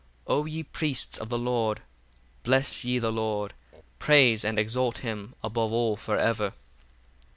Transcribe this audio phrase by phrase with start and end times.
[0.25, 1.81] 62 O ye priests of the Lord,
[2.41, 3.53] bless ye the Lord:
[3.99, 6.53] praise and exalt him above all for ever.